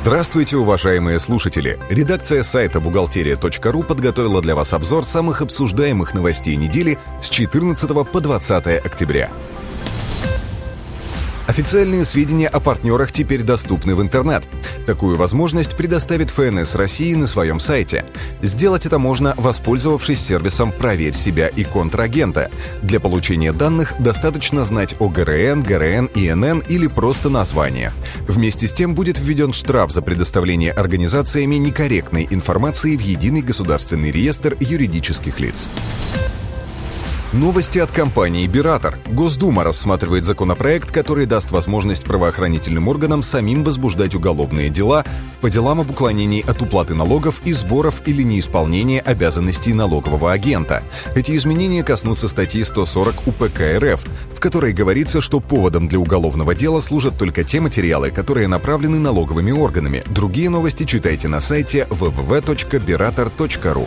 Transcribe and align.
Здравствуйте, 0.00 0.56
уважаемые 0.56 1.18
слушатели! 1.18 1.76
Редакция 1.90 2.44
сайта 2.44 2.78
бухгалтерия.ру 2.78 3.82
подготовила 3.82 4.40
для 4.40 4.54
вас 4.54 4.72
обзор 4.72 5.04
самых 5.04 5.42
обсуждаемых 5.42 6.14
новостей 6.14 6.54
недели 6.54 7.00
с 7.20 7.28
14 7.28 8.08
по 8.08 8.20
20 8.20 8.66
октября. 8.86 9.28
Официальные 11.48 12.04
сведения 12.04 12.46
о 12.46 12.60
партнерах 12.60 13.10
теперь 13.10 13.42
доступны 13.42 13.94
в 13.94 14.02
интернет. 14.02 14.44
Такую 14.84 15.16
возможность 15.16 15.74
предоставит 15.78 16.28
ФНС 16.28 16.74
России 16.74 17.14
на 17.14 17.26
своем 17.26 17.58
сайте. 17.58 18.04
Сделать 18.42 18.84
это 18.84 18.98
можно, 18.98 19.32
воспользовавшись 19.38 20.20
сервисом 20.20 20.72
«Проверь 20.72 21.14
себя» 21.14 21.48
и 21.48 21.64
«Контрагента». 21.64 22.50
Для 22.82 23.00
получения 23.00 23.54
данных 23.54 23.94
достаточно 23.98 24.66
знать 24.66 24.94
о 24.98 25.08
ГРН, 25.08 25.62
ГРН, 25.62 26.10
ИНН 26.14 26.64
или 26.68 26.86
просто 26.86 27.30
название. 27.30 27.94
Вместе 28.28 28.66
с 28.66 28.72
тем 28.74 28.94
будет 28.94 29.18
введен 29.18 29.54
штраф 29.54 29.90
за 29.90 30.02
предоставление 30.02 30.72
организациями 30.72 31.54
некорректной 31.54 32.28
информации 32.30 32.94
в 32.94 33.00
Единый 33.00 33.40
государственный 33.40 34.10
реестр 34.10 34.54
юридических 34.60 35.40
лиц. 35.40 35.66
Новости 37.34 37.78
от 37.78 37.92
компании 37.92 38.46
«Биратор». 38.46 38.98
Госдума 39.06 39.62
рассматривает 39.62 40.24
законопроект, 40.24 40.90
который 40.90 41.26
даст 41.26 41.50
возможность 41.50 42.02
правоохранительным 42.04 42.88
органам 42.88 43.22
самим 43.22 43.64
возбуждать 43.64 44.14
уголовные 44.14 44.70
дела 44.70 45.04
по 45.42 45.50
делам 45.50 45.82
об 45.82 45.90
уклонении 45.90 46.42
от 46.48 46.62
уплаты 46.62 46.94
налогов 46.94 47.42
и 47.44 47.52
сборов 47.52 48.00
или 48.06 48.22
неисполнения 48.22 49.00
обязанностей 49.00 49.74
налогового 49.74 50.32
агента. 50.32 50.82
Эти 51.14 51.36
изменения 51.36 51.82
коснутся 51.82 52.28
статьи 52.28 52.64
140 52.64 53.26
УПК 53.26 53.60
РФ, 53.76 54.06
в 54.34 54.40
которой 54.40 54.72
говорится, 54.72 55.20
что 55.20 55.40
поводом 55.40 55.86
для 55.86 55.98
уголовного 55.98 56.54
дела 56.54 56.80
служат 56.80 57.18
только 57.18 57.44
те 57.44 57.60
материалы, 57.60 58.10
которые 58.10 58.48
направлены 58.48 58.98
налоговыми 58.98 59.52
органами. 59.52 60.02
Другие 60.06 60.48
новости 60.48 60.84
читайте 60.84 61.28
на 61.28 61.40
сайте 61.40 61.86
www.berator.ru. 61.90 63.86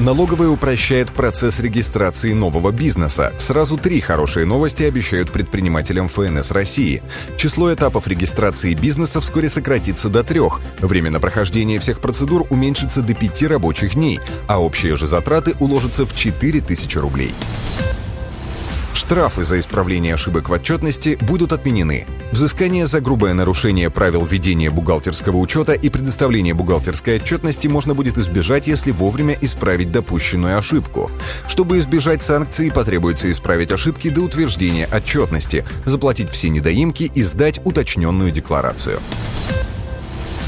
Налоговая 0.00 0.48
упрощает 0.48 1.12
процесс 1.12 1.60
регистрации 1.60 2.32
нового 2.32 2.72
бизнеса. 2.72 3.32
Сразу 3.38 3.76
три 3.76 4.00
хорошие 4.00 4.44
новости 4.44 4.82
обещают 4.82 5.30
предпринимателям 5.30 6.08
ФНС 6.08 6.50
России. 6.50 7.00
Число 7.36 7.72
этапов 7.72 8.08
регистрации 8.08 8.74
бизнеса 8.74 9.20
вскоре 9.20 9.48
сократится 9.48 10.08
до 10.08 10.24
трех. 10.24 10.60
Время 10.80 11.12
на 11.12 11.20
прохождение 11.20 11.78
всех 11.78 12.00
процедур 12.00 12.44
уменьшится 12.50 13.02
до 13.02 13.14
пяти 13.14 13.46
рабочих 13.46 13.94
дней, 13.94 14.18
а 14.48 14.60
общие 14.60 14.96
же 14.96 15.06
затраты 15.06 15.54
уложатся 15.60 16.04
в 16.04 16.16
4000 16.16 16.98
рублей. 16.98 17.32
Штрафы 19.04 19.44
за 19.44 19.60
исправление 19.60 20.14
ошибок 20.14 20.48
в 20.48 20.52
отчетности 20.52 21.18
будут 21.20 21.52
отменены. 21.52 22.06
Взыскание 22.32 22.86
за 22.86 23.02
грубое 23.02 23.34
нарушение 23.34 23.90
правил 23.90 24.24
ведения 24.24 24.70
бухгалтерского 24.70 25.36
учета 25.36 25.74
и 25.74 25.90
предоставления 25.90 26.54
бухгалтерской 26.54 27.16
отчетности 27.16 27.68
можно 27.68 27.94
будет 27.94 28.16
избежать, 28.16 28.66
если 28.66 28.92
вовремя 28.92 29.36
исправить 29.42 29.92
допущенную 29.92 30.56
ошибку. 30.56 31.10
Чтобы 31.48 31.80
избежать 31.80 32.22
санкций, 32.22 32.72
потребуется 32.72 33.30
исправить 33.30 33.72
ошибки 33.72 34.08
до 34.08 34.22
утверждения 34.22 34.88
отчетности, 34.90 35.66
заплатить 35.84 36.30
все 36.30 36.48
недоимки 36.48 37.12
и 37.14 37.22
сдать 37.24 37.60
уточненную 37.62 38.30
декларацию. 38.30 39.00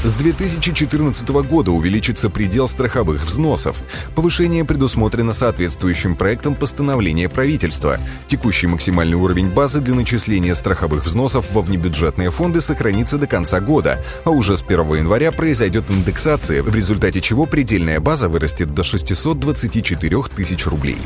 С 0.03 0.13
2014 0.13 1.27
года 1.29 1.71
увеличится 1.71 2.29
предел 2.29 2.67
страховых 2.67 3.25
взносов. 3.25 3.81
Повышение 4.15 4.63
предусмотрено 4.63 5.33
соответствующим 5.33 6.15
проектом 6.15 6.53
постановления 6.53 7.27
правительства. 7.27 7.99
Текущий 8.27 8.67
максимальный 8.67 9.17
уровень 9.17 9.49
базы 9.49 9.79
для 9.79 9.95
начисления 9.95 10.53
страховых 10.53 11.03
взносов 11.03 11.51
во 11.51 11.61
внебюджетные 11.61 12.29
фонды 12.29 12.61
сохранится 12.61 13.17
до 13.17 13.25
конца 13.25 13.59
года, 13.59 14.03
а 14.23 14.29
уже 14.29 14.55
с 14.55 14.61
1 14.61 14.79
января 14.97 15.31
произойдет 15.31 15.85
индексация, 15.89 16.61
в 16.61 16.73
результате 16.73 17.19
чего 17.19 17.47
предельная 17.47 17.99
база 17.99 18.29
вырастет 18.29 18.75
до 18.75 18.83
624 18.83 20.23
тысяч 20.35 20.67
рублей. 20.67 20.99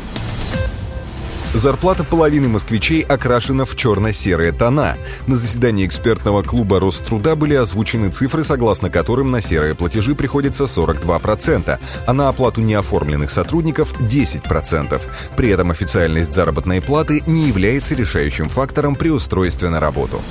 Зарплата 1.53 2.05
половины 2.05 2.47
москвичей 2.47 3.01
окрашена 3.01 3.65
в 3.65 3.75
черно-серые 3.75 4.53
тона. 4.53 4.97
На 5.27 5.35
заседании 5.35 5.85
экспертного 5.85 6.43
клуба 6.43 6.79
Роструда 6.79 7.35
были 7.35 7.55
озвучены 7.55 8.09
цифры, 8.09 8.45
согласно 8.45 8.89
которым 8.89 9.31
на 9.31 9.41
серые 9.41 9.75
платежи 9.75 10.15
приходится 10.15 10.63
42%, 10.63 11.77
а 12.07 12.13
на 12.13 12.29
оплату 12.29 12.61
неоформленных 12.61 13.31
сотрудников 13.31 13.93
10%. 13.99 15.01
При 15.35 15.49
этом 15.49 15.71
официальность 15.71 16.33
заработной 16.33 16.81
платы 16.81 17.21
не 17.27 17.49
является 17.49 17.95
решающим 17.95 18.47
фактором 18.47 18.95
при 18.95 19.09
устройстве 19.09 19.67
на 19.69 19.81
работу. 19.81 20.21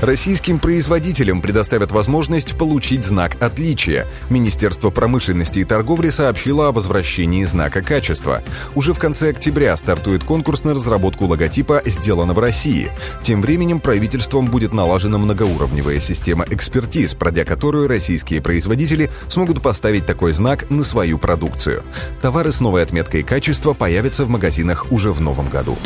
Российским 0.00 0.60
производителям 0.60 1.42
предоставят 1.42 1.90
возможность 1.90 2.56
получить 2.56 3.04
знак 3.04 3.36
отличия. 3.40 4.06
Министерство 4.30 4.90
промышленности 4.90 5.58
и 5.58 5.64
торговли 5.64 6.10
сообщило 6.10 6.68
о 6.68 6.72
возвращении 6.72 7.44
знака 7.44 7.82
качества. 7.82 8.42
Уже 8.76 8.94
в 8.94 9.00
конце 9.00 9.30
октября 9.30 9.76
стартует 9.76 10.22
конкурс 10.22 10.62
на 10.62 10.74
разработку 10.74 11.26
логотипа 11.26 11.82
«Сделано 11.84 12.32
в 12.32 12.38
России». 12.38 12.92
Тем 13.24 13.42
временем 13.42 13.80
правительством 13.80 14.46
будет 14.46 14.72
налажена 14.72 15.18
многоуровневая 15.18 15.98
система 15.98 16.44
экспертиз, 16.48 17.14
пройдя 17.14 17.44
которую 17.44 17.88
российские 17.88 18.40
производители 18.40 19.10
смогут 19.28 19.60
поставить 19.60 20.06
такой 20.06 20.32
знак 20.32 20.70
на 20.70 20.84
свою 20.84 21.18
продукцию. 21.18 21.82
Товары 22.22 22.52
с 22.52 22.60
новой 22.60 22.84
отметкой 22.84 23.24
качества 23.24 23.72
появятся 23.72 24.24
в 24.24 24.28
магазинах 24.28 24.92
уже 24.92 25.12
в 25.12 25.20
новом 25.20 25.48
году. 25.48 25.76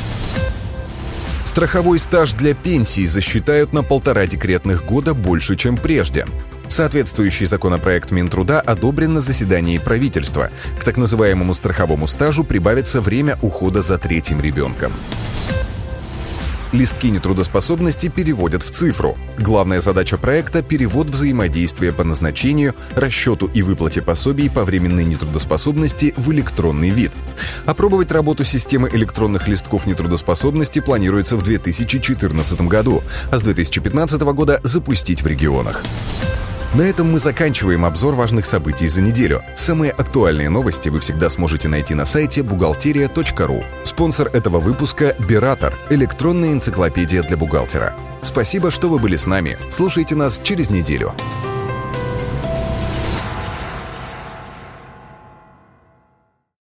Страховой 1.52 1.98
стаж 1.98 2.32
для 2.32 2.54
пенсии 2.54 3.04
засчитают 3.04 3.74
на 3.74 3.82
полтора 3.82 4.26
декретных 4.26 4.86
года 4.86 5.12
больше, 5.12 5.54
чем 5.54 5.76
прежде. 5.76 6.24
Соответствующий 6.66 7.44
законопроект 7.44 8.10
Минтруда 8.10 8.58
одобрен 8.58 9.12
на 9.12 9.20
заседании 9.20 9.76
правительства. 9.76 10.50
К 10.80 10.82
так 10.84 10.96
называемому 10.96 11.52
страховому 11.52 12.06
стажу 12.06 12.42
прибавится 12.42 13.02
время 13.02 13.38
ухода 13.42 13.82
за 13.82 13.98
третьим 13.98 14.40
ребенком. 14.40 14.92
Листки 16.72 17.10
нетрудоспособности 17.10 18.08
переводят 18.08 18.62
в 18.62 18.70
цифру. 18.70 19.18
Главная 19.38 19.82
задача 19.82 20.16
проекта– 20.16 20.62
перевод 20.62 21.08
взаимодействия 21.08 21.92
по 21.92 22.02
назначению, 22.02 22.74
расчету 22.94 23.50
и 23.52 23.60
выплате 23.60 24.00
пособий 24.00 24.48
по 24.48 24.64
временной 24.64 25.04
нетрудоспособности 25.04 26.14
в 26.16 26.32
электронный 26.32 26.88
вид. 26.88 27.12
Опробовать 27.66 28.10
работу 28.10 28.44
системы 28.44 28.88
электронных 28.90 29.48
листков 29.48 29.84
нетрудоспособности 29.84 30.80
планируется 30.80 31.36
в 31.36 31.42
2014 31.42 32.62
году, 32.62 33.02
а 33.30 33.36
с 33.36 33.42
2015 33.42 34.22
года 34.22 34.60
запустить 34.64 35.22
в 35.22 35.26
регионах. 35.26 35.82
На 36.74 36.82
этом 36.82 37.12
мы 37.12 37.18
заканчиваем 37.18 37.84
обзор 37.84 38.14
важных 38.14 38.46
событий 38.46 38.88
за 38.88 39.02
неделю. 39.02 39.42
Самые 39.56 39.92
актуальные 39.92 40.48
новости 40.48 40.88
вы 40.88 41.00
всегда 41.00 41.28
сможете 41.28 41.68
найти 41.68 41.94
на 41.94 42.06
сайте 42.06 42.42
бухгалтерия.ру. 42.42 43.62
Спонсор 43.84 44.28
этого 44.28 44.58
выпуска– 44.58 45.14
Биратор– 45.28 45.74
электронная 45.90 46.52
энциклопедия 46.52 47.22
для 47.22 47.36
бухгалтера. 47.36 47.94
Спасибо, 48.22 48.70
что 48.70 48.88
вы 48.88 48.98
были 48.98 49.16
с 49.16 49.26
нами. 49.26 49.58
Слушайте 49.70 50.14
нас 50.14 50.40
через 50.42 50.70
неделю. 50.70 51.12